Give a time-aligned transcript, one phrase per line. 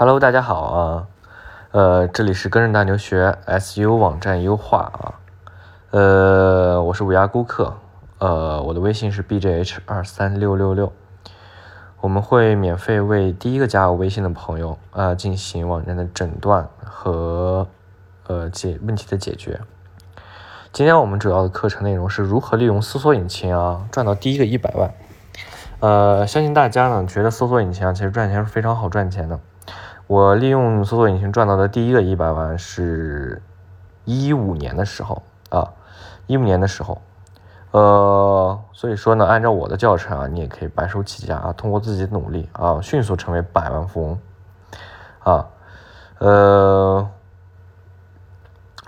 [0.00, 1.06] Hello，大家好啊，
[1.72, 5.18] 呃，这里是跟着大牛学 SU 网站优化啊，
[5.90, 7.74] 呃，我是五牙顾客，
[8.18, 10.92] 呃，我的微信是 bjh 二三六六六，
[12.00, 17.66] 我们会免费为第一个加我微信的朋友啊进行网站的诊断和
[18.28, 19.60] 呃解问题的解决。
[20.72, 24.94] 今天我们主要的课程内容是如何利用搜索引擎啊赚到第一个一百万。
[25.80, 29.40] 呃，相信大家呢觉得搜索引擎啊其实赚钱是非常好赚钱的。
[30.08, 33.42] 我利用搜索引擎赚到的第一个一百万是
[34.06, 35.70] 一五年的时候啊，
[36.26, 37.00] 一五年的时候，
[37.72, 44.18] 呃，所以说呢，按照我的教程啊，你也可以白手起家啊，通过自己的努力啊，迅速成为百万富翁
[45.24, 45.46] 啊，
[46.20, 47.10] 呃，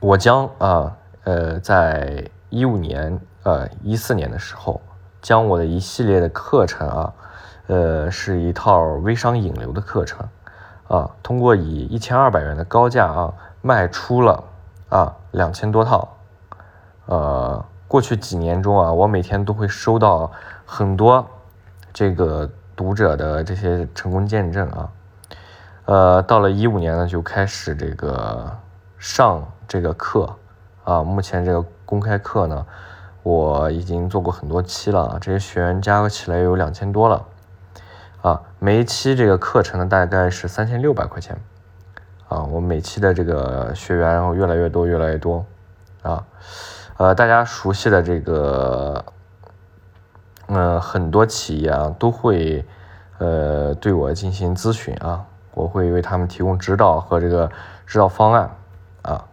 [0.00, 4.82] 我将啊，呃，在一五年呃一四年的时候。
[5.22, 7.14] 将我的一系列的课程啊，
[7.68, 10.28] 呃，是一套微商引流的课程
[10.94, 14.44] 啊，通过以一千二百元的高价啊，卖出了
[14.88, 16.08] 啊两千多套。
[17.06, 20.30] 呃，过去几年中啊，我每天都会收到
[20.64, 21.26] 很多
[21.92, 24.88] 这个读者的这些成功见证啊。
[25.86, 28.56] 呃，到了一五年呢，就开始这个
[28.98, 30.36] 上这个课
[30.84, 32.64] 啊，目前这个公开课呢。
[33.24, 37.24] 我已经做过很多期了，这些学员加起来有两千多了，
[38.24, 41.36] 啊，每一期这个课程呢大概是三千六百块钱，
[42.26, 45.44] 啊，我每期的这个学员然后越来越多越来越多，
[46.00, 46.24] 啊，
[46.96, 49.04] 呃，大家熟悉的这个，
[50.46, 52.64] 嗯，很多企业啊都会，
[53.18, 57.50] 呃，对我进行咨询啊，我会为他们提供指导和这个
[57.84, 58.50] 指导方案，
[59.02, 59.24] 啊，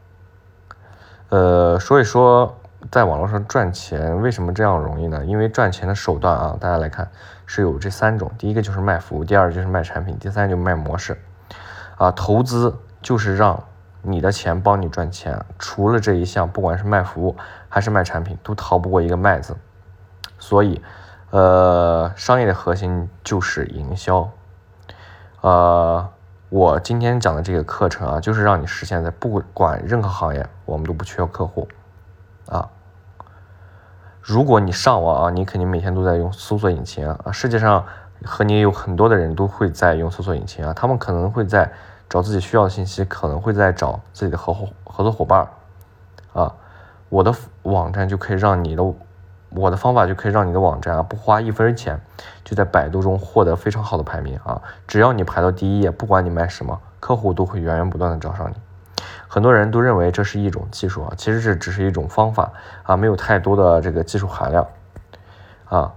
[1.30, 2.58] 呃，所以说。
[2.90, 5.24] 在网络上赚钱为什么这样容易呢？
[5.24, 7.10] 因为赚钱的手段啊，大家来看
[7.46, 11.22] 是有这三种，第一个就是卖服务，第二就是卖产品，第三就是卖模式。
[11.98, 13.64] 啊，投资就是让
[14.02, 17.36] 你的钱帮你赚钱，除了这一项，不管是卖服务
[17.70, 19.55] 还是卖产品，都逃不过一个卖字。
[20.39, 20.82] 所以，
[21.30, 24.28] 呃，商业的核心就是营销。
[25.42, 26.10] 呃，
[26.50, 31.67] 我今天讲的这个课程啊，就是让你实现在不管任何行业，我们都不缺客户。
[32.48, 32.70] 啊，
[34.21, 37.32] 如果你上网啊，你肯定每天都在用搜索引擎啊。
[37.32, 37.83] 世界上
[38.23, 41.71] 和你有很多的人都会在用搜索引擎啊，他们可能会在
[42.08, 45.48] 找自己需要的信息，可能会在找自己的合伙合作伙伴
[46.33, 46.54] 啊。
[47.10, 47.33] 我的
[47.64, 48.83] 网站就可以让你的，
[49.49, 51.99] 我的方法就可以让你的网站啊，不花一分钱，
[52.43, 54.61] 就在百度中获得非常好的排名啊。
[54.87, 58.55] 只要你排到第一页，不管你卖什么，客户都会源源不断的找上你。
[59.33, 62.52] 很多人都认为这是一种技术啊，其实这只是一种方法
[62.83, 64.67] 啊，没有太多的这个技术含量
[65.69, 65.93] 啊。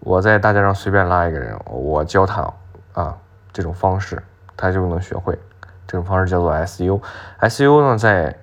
[0.00, 2.50] 我在大街上随便拉一个人，我教他
[2.94, 3.14] 啊
[3.52, 4.22] 这种方式，
[4.56, 5.38] 他就能学会。
[5.86, 8.34] 这种方式叫做 SU，SU 呢在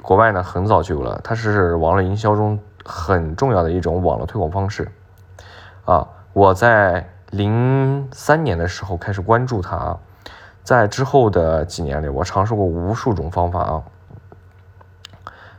[0.00, 4.90] 国外呢很早就有了，它是网络营销中很重要的一种网络推广方式
[5.84, 6.08] 啊。
[6.32, 9.98] 我在零三年的时候开始关注它啊。
[10.62, 13.82] 在之后的几年里，我尝试过无数种方法啊，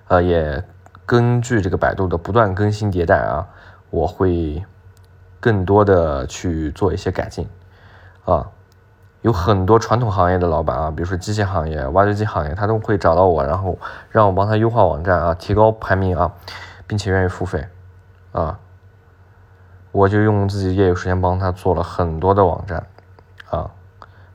[0.07, 0.63] 呃，也
[1.05, 3.47] 根据这个百度的不断更新迭代啊，
[3.89, 4.63] 我会
[5.39, 7.49] 更多的去做一些改进
[8.25, 8.49] 啊。
[9.21, 13.77] 有很多传统行业的老板啊，比如说机械行业、挖掘机行业，他都会找到我，然后
[14.09, 16.31] 让我帮他优化网站啊，提高排名啊，
[16.87, 17.67] 并且愿意付费
[18.31, 18.57] 啊。
[19.91, 22.87] 我就用自己业余时间帮他做了很多的网站
[23.49, 23.69] 啊。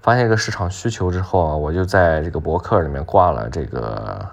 [0.07, 4.29] 发现一个市场需求之后啊，我就在这个博客里面挂了这个，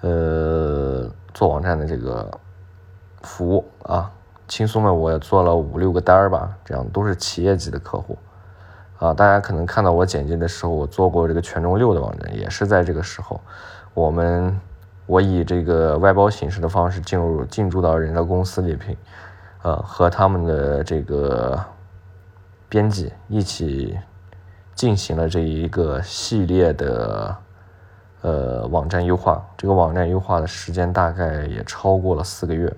[0.00, 2.30] 呃，做网站的这个
[3.20, 4.08] 服务啊，
[4.46, 8.16] 轻松的我也做了五六个单儿吧，这样都是企业级的客户
[9.00, 9.12] 啊。
[9.12, 13.40] 大家可能看到我简介的时候，我做过这个权重六的网站，也是在这个时候，
[13.92, 14.56] 我们
[15.06, 18.96] 我以这个外包形式的方式进入进驻到人家公司里边，
[19.62, 21.60] 呃，和他们的这个
[22.68, 23.98] 编辑一起。
[24.76, 27.36] 进行了这一个系列的
[28.20, 32.72] 呃网站优化，这个网站优化的时间大概也超过了四个月，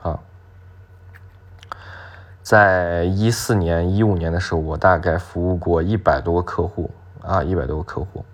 [0.00, 0.18] 啊，
[2.42, 6.90] 在一四年、一五年的时候，我大概服务过一百多个客户。
[7.20, 8.24] 啊，一百多个客户，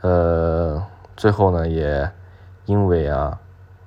[0.00, 0.82] 呃，
[1.14, 2.10] 最后呢，也
[2.64, 3.38] 因为啊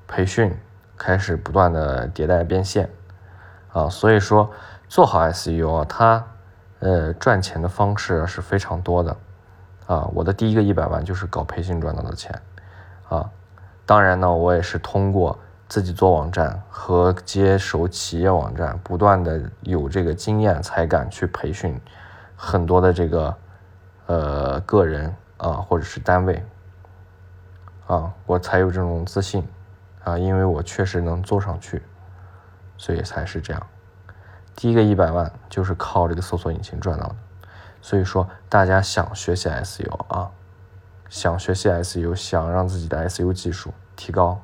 [0.06, 0.56] 培训
[0.96, 2.90] 开始不断的迭代变现。
[3.72, 4.52] 啊，所以说
[4.88, 6.24] 做好 SEO 啊，它。
[6.80, 9.18] 呃，赚钱的方式是非常多的，
[9.88, 12.42] 啊，我的第一个一百万就是搞培训赚到的钱，
[13.10, 13.30] 啊，
[13.86, 15.38] 当然呢，我也是通过
[15.68, 21.80] 自己做网站和接手企业网站，不断的有这个经验，才敢去培训
[22.36, 23.36] 很多的这个
[24.06, 26.44] 呃个人啊，或者是单位。
[27.88, 29.48] 啊，我才有这种自信。
[30.04, 31.82] 啊，因为我确实能做上去，
[32.78, 33.68] 所以才是这样。
[34.58, 37.16] 第一个一百万就是靠这个搜索引擎赚到的，
[37.80, 40.32] 所以说大家想学习 SEO 啊，
[41.10, 44.42] 想学习 SEO，想让自己的 SEO 技术提高，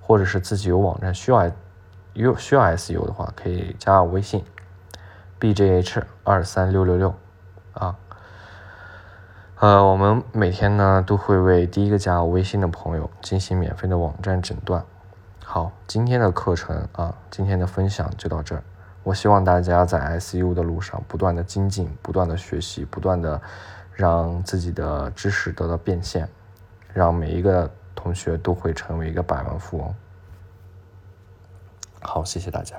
[0.00, 1.50] 或者是自己有网站需要
[2.12, 4.44] 有需要 SEO 的话，可以加我微信
[5.40, 7.12] bjh 二三六六六
[7.72, 7.96] 啊。
[9.56, 14.84] 呃，我们每天呢都会为第一个加我微信的朋友进行免费的网站诊断。
[15.44, 18.62] 好，今天的课程啊，今天的分享就到这儿。
[19.02, 23.40] 我希望大家在 SU 的路上不断的精进，不断的学习，不断的
[23.94, 26.28] 让自己的知识得到变现，
[26.92, 29.94] 让每一个同学都会成为一个百万富翁。
[32.02, 32.76] 好，谢谢大家。